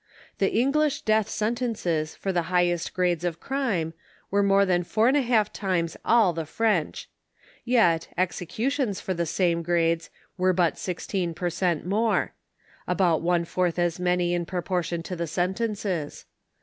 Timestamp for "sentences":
15.27-16.25